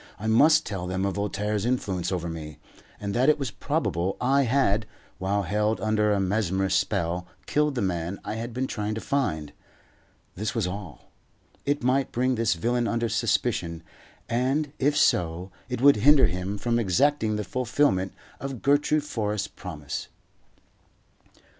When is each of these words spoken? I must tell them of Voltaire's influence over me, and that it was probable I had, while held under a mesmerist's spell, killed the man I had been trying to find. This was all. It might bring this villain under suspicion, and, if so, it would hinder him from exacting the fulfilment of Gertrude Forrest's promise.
I 0.17 0.25
must 0.25 0.65
tell 0.65 0.87
them 0.87 1.05
of 1.05 1.13
Voltaire's 1.13 1.63
influence 1.63 2.11
over 2.11 2.27
me, 2.27 2.57
and 2.99 3.13
that 3.13 3.29
it 3.29 3.37
was 3.37 3.51
probable 3.51 4.17
I 4.19 4.45
had, 4.45 4.87
while 5.19 5.43
held 5.43 5.79
under 5.79 6.11
a 6.11 6.19
mesmerist's 6.19 6.79
spell, 6.81 7.27
killed 7.45 7.75
the 7.75 7.83
man 7.83 8.19
I 8.25 8.33
had 8.33 8.51
been 8.51 8.65
trying 8.65 8.95
to 8.95 8.99
find. 8.99 9.53
This 10.33 10.55
was 10.55 10.65
all. 10.65 11.11
It 11.67 11.83
might 11.83 12.11
bring 12.11 12.33
this 12.33 12.55
villain 12.55 12.87
under 12.87 13.09
suspicion, 13.09 13.83
and, 14.27 14.71
if 14.79 14.97
so, 14.97 15.51
it 15.69 15.81
would 15.81 15.97
hinder 15.97 16.25
him 16.25 16.57
from 16.57 16.79
exacting 16.79 17.35
the 17.35 17.43
fulfilment 17.43 18.11
of 18.39 18.63
Gertrude 18.63 19.03
Forrest's 19.03 19.49
promise. 19.49 20.07